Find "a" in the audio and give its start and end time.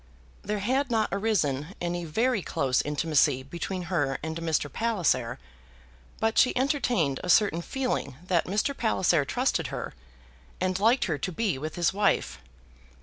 7.23-7.29